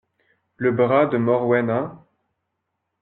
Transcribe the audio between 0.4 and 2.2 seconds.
Le bras de Morwena.